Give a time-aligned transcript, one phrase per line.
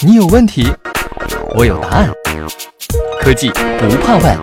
[0.00, 0.66] 你有问题，
[1.56, 2.10] 我有答案。
[3.20, 4.38] 科技不怕问。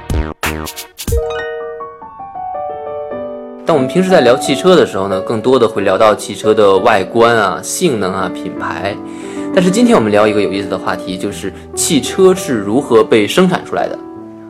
[3.66, 8.96] 当我们平时在聊汽车的时候呢，更多的会聊到汽车的外观啊、性能啊、品牌。
[9.56, 13.98] 但是今天我们聊一个有意思的话题，就是汽车是如何被生产出来的。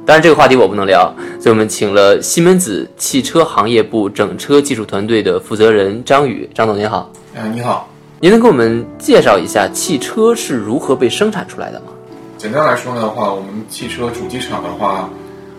[0.06, 6.50] 当然，这个话题我不能聊，所以我们请了西门子汽车行业部整车技术团队的负责人张宇。
[6.54, 7.10] 张总您好。
[7.36, 7.88] 啊，你好。
[8.26, 11.92] 您能给我们介绍一下汽车是如何被生产出来的吗？
[12.40, 15.08] 简单来说的话，我们汽车主机厂的话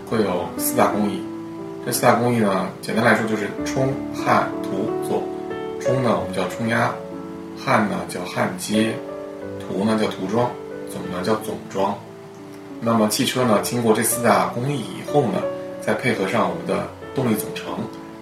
[0.09, 1.21] 会有四大工艺。
[1.85, 5.23] 这四大工艺呢，简单来说就是冲、焊、涂、做。
[5.79, 6.89] 冲呢，我们叫冲压；
[7.57, 8.91] 焊呢叫焊接；
[9.61, 10.49] 涂呢叫涂装；
[10.91, 11.95] 总呢叫总装。
[12.81, 15.41] 那么汽车呢，经过这四大工艺以后呢，
[15.79, 17.75] 再配合上我们的动力总成，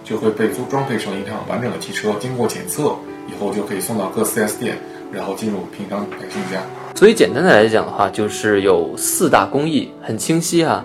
[0.06, 2.14] 就会被装装配成一辆完整的汽车。
[2.18, 2.96] 经过检测。
[3.28, 4.78] 以后就可以送到各 4S 店，
[5.10, 6.62] 然后进入平常百姓家。
[6.94, 10.84] 所以简单的来讲的话，就是有四大工艺，很清晰啊。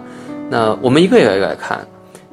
[0.50, 1.86] 那我们一个一个来看，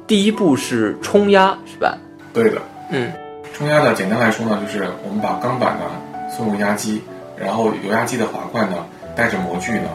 [0.07, 1.95] 第一步是冲压，是吧？
[2.33, 3.11] 对的，嗯，
[3.53, 5.85] 冲压呢，简单来说呢，就是我们把钢板呢
[6.35, 7.03] 送入压机，
[7.37, 8.83] 然后油压机的滑块呢
[9.15, 9.89] 带着模具呢，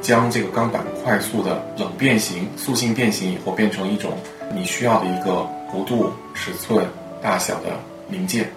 [0.00, 4.12] 将这个钢板快速的冷变形、塑性变形以后，变成一种
[4.54, 6.86] 你需要的一个弧度、尺寸、
[7.22, 7.70] 大小的
[8.08, 8.50] 零件。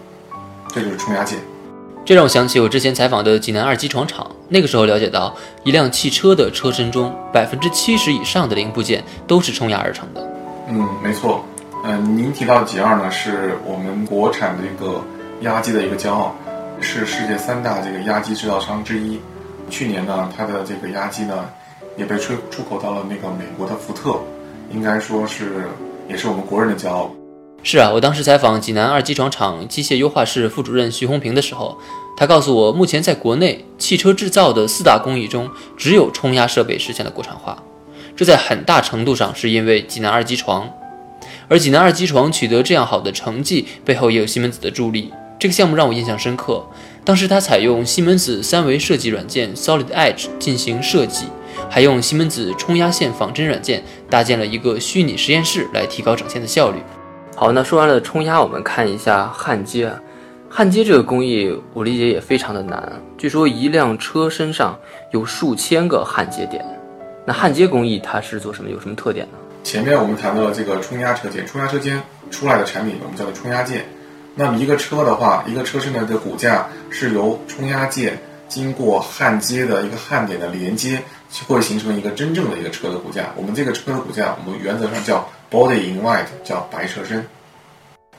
[0.74, 1.38] 这就是冲压件，
[2.06, 4.26] 这让我想起我之前采访的济南二机床厂。
[4.48, 10.26] 那个时候了解到，一辆汽车的车身中，百分之七十以上的零部件都是冲压而成的。
[10.70, 11.44] 嗯，没错。
[11.84, 15.04] 嗯，您提到的 G 二呢，是我们国产的一个
[15.42, 16.34] 压机的一个骄傲，
[16.80, 19.20] 是世界三大这个压机制造商之一。
[19.70, 21.50] 去年呢，它的这个压机呢，
[21.98, 24.18] 也被出出口到了那个美国的福特，
[24.70, 25.68] 应该说是
[26.12, 27.10] 也是我们国人的骄傲。
[27.64, 31.78] 是啊，我当时采访济南二机床厂机械优化室副主任徐红平的时候，
[32.18, 37.64] 他告诉我，目前在国内汽车制造的四大工艺中，只有冲压设备实现了国产化。
[38.16, 40.70] 这在很大程度上是因为济南二机床，
[41.48, 45.14] 而济南二机床取得这样好的成绩，背后也有西门子的助力。
[45.40, 46.64] 这个项目让我印象深刻，
[47.06, 51.26] 当时他采用西门子三维设计软件 Solid Edge 进行设计，
[51.70, 56.78] 还用西门子冲压线仿真软件搭建了一个虚拟实验室，来提高整线的效率。
[57.36, 59.92] 好，那说完了冲压，我们看一下焊接。
[60.50, 63.02] 焊接这个工艺，我理解也非常的难。
[63.18, 64.78] 据说一辆车身上
[65.12, 66.64] 有数千个焊接点。
[67.26, 68.70] 那焊接工艺它是做什么？
[68.70, 69.38] 有什么特点呢？
[69.64, 73.86] 前面我们谈到了这个冲压车间，冲压车间出来的产品我们叫做冲压件。
[74.36, 78.20] 那么一个车的话，一个车身的这个骨架是由冲压件
[78.52, 81.02] 经过焊接的一个焊点的连接，
[81.48, 83.32] 会形成一个真正的一个车的骨架。
[83.38, 85.26] 我们这个车的骨架，我们原则上叫。
[85.52, 87.28] Body in white 叫白车身，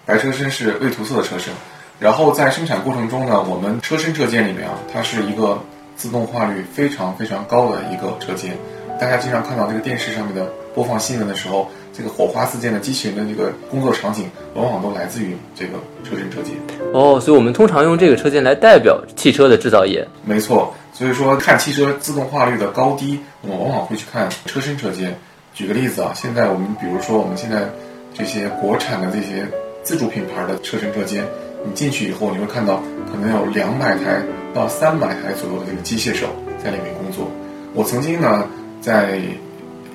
[0.05, 1.51] 白车身是未涂色的车身。
[1.99, 5.59] 然后在生产过程中呢，我们车身车间里面啊，它是一个
[5.97, 8.55] 自动化率非常非常高的一个车间。
[9.01, 10.45] 大家经常看到这个电视上面的
[10.75, 15.73] 播放新闻的时候，这个火花四溅的机器人的这个工作场景，往往都来自于这个
[16.03, 16.55] 车身车间。
[16.93, 20.07] 哦，所以我们通常用这个车间来代表汽车的制造业。
[20.25, 25.15] 没错，所以说看汽车自动化率的高低，我们往往会去看车身车间。
[25.55, 27.69] 举个例子啊，现在我们比如说我们现在
[28.15, 29.47] 这些国产的这些
[29.83, 31.25] 自主品牌的车身车间，
[31.65, 34.23] 你进去以后你会看到可能有两百台
[34.55, 36.27] 到三百台左右的这个机械手
[36.65, 37.31] 在里面工作。
[37.75, 38.47] 我曾经呢
[38.81, 39.21] 在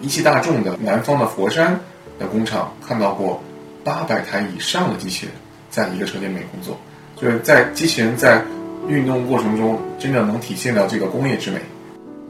[0.01, 1.79] 一汽大众的南方的佛山
[2.19, 3.41] 的工厂看到过
[3.83, 5.35] 八百台以上的机器人
[5.69, 6.77] 在一个车间里面工作，
[7.15, 8.43] 就是在机器人在
[8.87, 11.59] 运动过程中真的能体现到这个工业之美。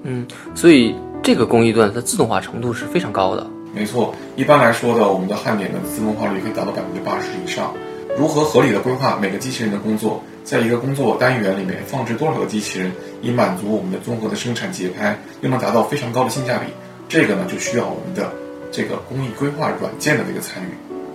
[0.04, 0.96] 嗯，所以。
[1.24, 3.46] 这个工艺段它自动化程度是非常高的。
[3.74, 7.74] 没错，一般来说的，我们的焊点的自动化率可以达到百分之八十以上。
[8.18, 12.92] 如何合理的规划每个机器人的工作，在一个工作单元里面放置多少个机器人，
[13.22, 16.68] 以满足我们的综合的生产节拍，又能达到非常高的性价比，
[17.08, 18.32] 这个呢就需要我们的
[18.72, 20.68] 这个工艺规划软件的这个参与。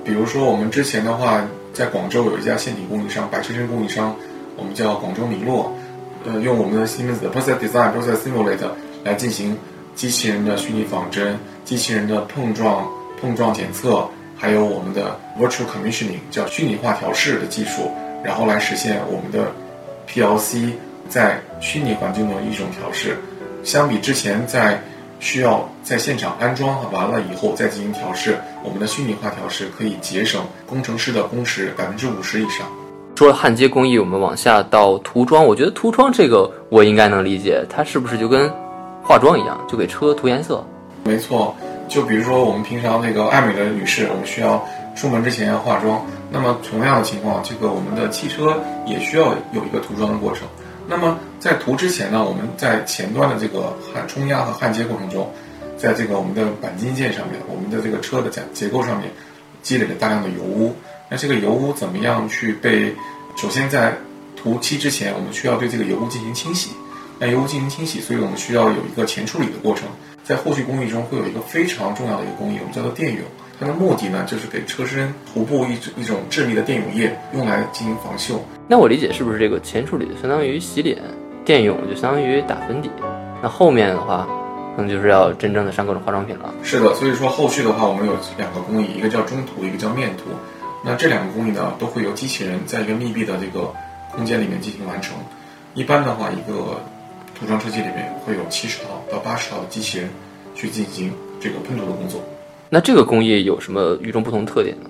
[0.05, 4.15] 比如说我们之前的话，在广州有一家线体供应商，白车身供应商，
[4.57, 5.73] 我们叫广州明洛，
[6.25, 8.71] 呃，用我们的西门子的 Process Design Process Simulator
[9.05, 9.57] 来进行。
[9.95, 12.89] 机器人的虚拟仿真，机器人的碰撞
[13.21, 17.91] 碰撞检测，还有我们的 virtual commissioning，叫虚拟化调试的技术，
[18.25, 19.53] 然后来实现我们的
[20.09, 20.71] PLC
[21.11, 23.19] 在虚拟环境的一种调试。
[23.63, 24.83] 相比之前在
[25.23, 32.67] 需要在现场安装完了以后再进行调试，我们的虚拟化调试可以节省工程师的工时百分之五十以上。
[33.15, 38.53] 除了焊接工艺，我们往下到涂装，我觉得涂装这个我应该能理解，它是不是就跟？
[39.05, 40.65] 化妆一样，就给车涂颜色。
[41.05, 41.55] 没错，
[41.89, 44.65] 就比如说我们平常那个爱美的女士，我们需要
[44.97, 46.05] 出门之前要化妆。
[46.31, 50.47] 那么同样的情况，这个我们的汽车也需要有一个涂装的过程。
[50.89, 55.33] 那么在涂之前呢，我们在前端的这个焊冲压和焊接过程中，
[55.77, 59.11] 在这个我们的钣金件上面，我们的这个车的结结构上面
[59.63, 60.75] 积累了大量的油污。
[61.09, 62.95] 那这个油污怎么样去被？
[63.35, 63.97] 首先在
[64.37, 66.71] 涂漆之前，我们需要对这个油污进行清洗。
[67.19, 69.89] 那油污进行清洗，所以我们需要有一个前处理的过程。
[70.23, 73.23] 在后续工艺中会有一个非常重要的一个工艺，我们叫做电泳。
[73.63, 78.35] 它的目的呢，就是给车身涂布一一种致密的电泳液，用来进行防锈。
[78.67, 80.99] 那我理解是不是这个前处理相当于洗脸，
[81.45, 82.91] 电泳就相当于打粉底？
[83.41, 84.27] 那后面的话，
[84.75, 86.53] 可能就是要真正的上各种化妆品了。
[86.65, 90.25] 是的，所以说后续的话，我们有两个工艺，一个叫中涂，一个叫面涂。
[90.85, 93.73] 那这两个工艺呢，都会由机器人在一个密闭的这个
[94.11, 95.15] 空间里面进行完成。
[95.75, 96.83] 一般的话，一个
[97.39, 100.09] 涂装车间里面会有七十套到八十套的机器人
[100.53, 102.21] 去进行这个喷涂的工作。
[102.75, 104.89] 那这个工艺有什么与众不同特点呢？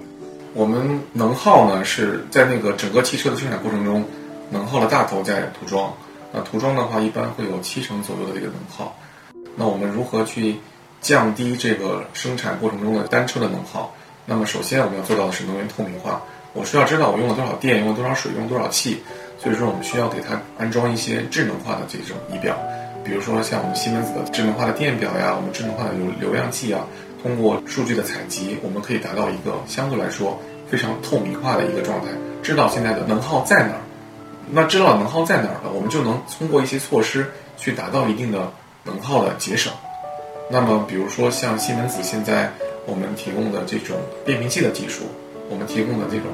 [0.55, 4.05] 我们能耗呢是在那个整个汽车的生产过程中，
[4.51, 5.93] 能耗的大头在涂装。
[6.33, 8.97] 那涂装的话，一般会有七成左右的这个能耗。
[9.57, 10.55] 那我们如何去
[11.01, 13.93] 降低这个生产过程中的单车的能耗？
[14.27, 16.23] 那么首先我们要做到的是能源透明化。
[16.53, 19.03] 我需要知道我用了多少电，用了多少水，用多少气。
[19.41, 22.57] 所以说我们需要给它安装一些智能化的这种仪表，
[23.05, 26.87] 比如说像我们西门子的智能化的电表呀，我们智能化的流流量计啊。
[27.23, 30.39] 通过数据的采集，我们可以达到一个相对来说
[30.69, 32.09] 非常透明化的一个状态，
[32.43, 33.81] 知道现在的能耗在哪儿。
[34.51, 38.53] 那知道能耗在哪儿了，我们就能通过一些措施去达到一定的
[38.85, 39.73] 能耗的节省。
[40.51, 42.53] 那么，比如说像西门子现在
[42.85, 43.97] 我们提供的这种
[44.27, 45.05] 变频器的技术，
[45.49, 46.27] 我们提供的这种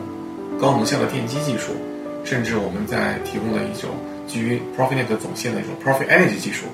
[0.58, 1.72] 高能效的电机技术，
[2.24, 3.90] 甚至我们在提供的一种
[4.26, 6.64] 基于 Profinet 总线的一种 Profit Energy 技术。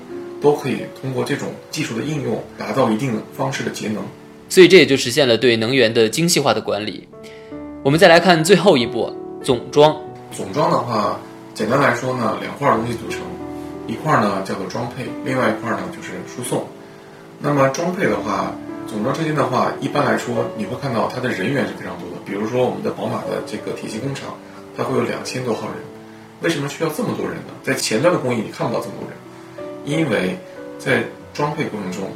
[0.41, 4.03] 都可以通过这种技术的应用，达到一定方式的节能，
[4.49, 7.07] 所以这也就实现了对能源的精细化的管理。
[7.83, 9.11] 我们再来看最后一步，
[9.43, 9.95] 总装。
[10.31, 11.19] 总装的话，
[11.53, 13.21] 简单来说呢，两块东西组成，
[13.87, 16.65] 一块呢叫做装配，另外一块呢就是输送。
[17.39, 18.53] 那么装配的话，
[18.87, 22.17] 总装车间的话，一般来说你会看到它的人员是非常多的。
[22.25, 24.35] 比如说我们的宝马的这个体系工厂，
[24.75, 25.77] 它会有两千多号人。
[26.41, 27.53] 为什么需要这么多人呢？
[27.63, 29.17] 在前端的工艺你看不到这么多人。
[29.85, 30.37] 因为
[30.79, 31.03] 在
[31.33, 32.09] 装配过程中，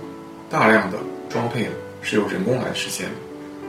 [0.50, 0.98] 大量的
[1.30, 1.69] 装配
[2.01, 3.12] 是由人工来实现的。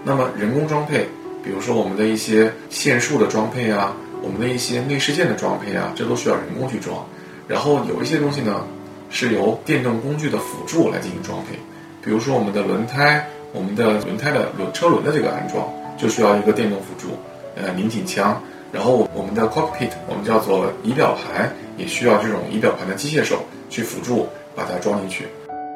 [0.03, 1.07] 那么人工装配，
[1.45, 7.05] 比如说我们的一些线束的装配啊，我们的一些内饰件的装配啊，这都需要人工去装。
[7.47, 8.65] 然后有一些东西呢，
[9.11, 11.59] 是由电动工具的辅助来进行装配。
[12.03, 15.69] 比如说我们的轮胎，我们的轮胎的轮车轮的这个安装，
[15.99, 17.09] 就需要一个电动辅助，
[17.57, 18.41] 呃，拧紧枪。
[18.73, 23.45] 然后我们的 cockpit，我们叫做仪表盘，也需要这种仪表盘的机械手。
[23.71, 25.27] 去辅助把它装进去。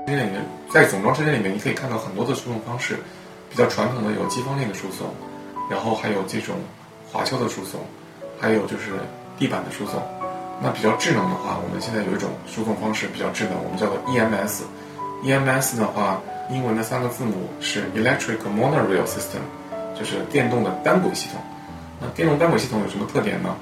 [0.07, 2.99] 这里面，在总装车间里面，你可以看到很多的输送方式，
[3.49, 5.09] 比较传统的有机方链的输送，
[5.71, 6.57] 然后还有这种
[7.11, 7.81] 滑橇的输送，
[8.39, 8.93] 还有就是
[9.39, 10.03] 地板的输送。
[10.61, 14.63] 那比较智能的话，我们现在有一种输送方式比较智能，我们叫做 EMS。
[15.25, 16.21] EMS 的话，
[16.51, 19.41] 英文的三个字母是 Electric Monorail System，
[19.99, 21.41] 就是电动的单轨系统。
[21.99, 23.57] 那电动单轨系统有什么特点呢？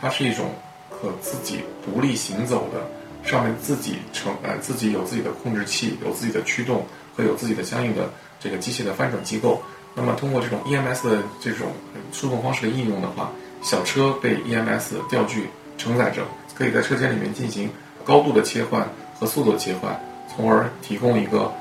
[0.00, 0.50] 它是一种
[0.90, 2.97] 可自己独立行走的。
[3.28, 8.10] 上面自己成呃自己有自己的控制器，有自己的驱动和有自己的相应的
[8.40, 9.60] 这个机械的翻转机构。
[9.94, 11.68] 那么通过这种 EMS 的这种
[12.12, 13.30] 输送方式的应用的话，
[13.62, 16.22] 小车被 EMS 吊具承载着，
[16.54, 17.68] 可以在车间里面进行
[18.04, 18.88] 高度的切换
[19.18, 20.00] 和速度的切换，
[20.34, 21.52] 从而提供一个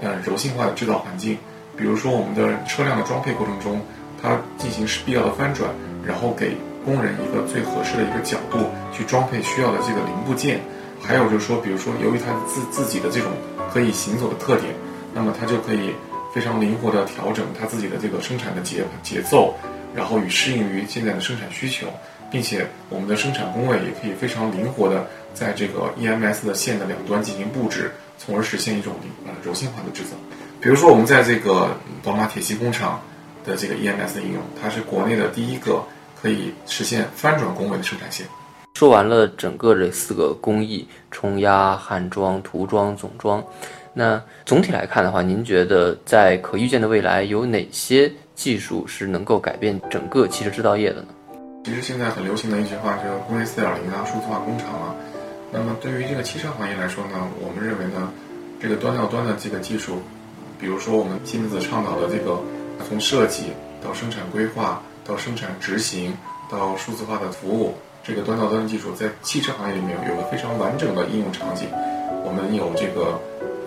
[0.00, 1.38] 呃柔性化的制造环境。
[1.76, 3.80] 比如说我们的车辆的装配过程中，
[4.22, 5.70] 它进行是必要的翻转，
[6.06, 8.58] 然后给工人一个最合适的一个角度
[8.92, 10.60] 去装配需要的这个零部件。
[11.06, 13.30] 还有就是说，比如说，由于它自自己的这种
[13.72, 14.72] 可以行走的特点，
[15.12, 15.94] 那么它就可以
[16.34, 19.54] 非常灵活的调整它自己的这个生产的节节奏，
[19.94, 21.86] 然后与适应于现在的生产需求，
[22.30, 28.94] 并且我们的生产工位也可以非常灵活的在这个 EMS 的线的两端进行布置，从而实现一种
[29.26, 30.16] 呃柔性化的制造。
[30.60, 32.98] 比如说，我们在这个宝马铁西工厂
[33.44, 35.84] 的这个 EMS 的应用，它是国内的第一个
[36.20, 38.26] 可以实现翻转工位的生产线。
[38.74, 43.42] 说完了整个这四个工艺：冲压、焊装、涂装、总装。
[43.92, 51.06] 那总体来看的话，您觉得在可预见的未来有哪些技术是能够改变整个汽车制造业的呢？
[51.64, 54.92] 其实现在很流行的一句话叫“工业四点零啊，数字化工厂啊”。
[55.52, 58.12] 那么对于这个汽车行业来说呢，我们认为呢，
[58.60, 60.02] 这个端到端的这个技术，
[60.58, 62.40] 比如说我们金子倡导的这个
[62.88, 66.12] 从设计到生产规划到生产执行
[66.50, 67.72] 到数字化的服务。
[68.06, 71.66] 这个端到端技术在汽车行业里面有个非常完整的应用场景，
[72.22, 73.18] 我们有这个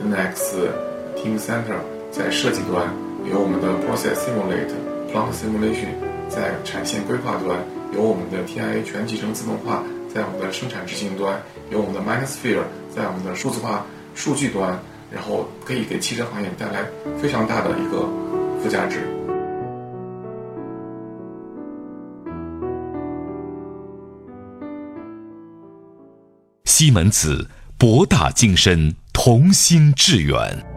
[0.06, 0.70] NX
[1.17, 2.88] Team Center 在设计端，
[3.25, 4.77] 有我们的 process Simulate
[5.12, 5.89] Plant simulation
[6.29, 7.58] 在产线规划端，
[7.96, 11.41] 有我们的 TIA 全集成自动化，在我们的生产执行端，
[11.72, 12.62] 有我们的 minosphere
[12.96, 14.77] 在我们的数字化数据端。
[15.10, 16.84] 然后可以给汽车行业带来
[17.17, 18.01] 非常大的一个
[18.62, 19.16] 附加值。
[26.79, 30.76] 西门子博大精深同心致远。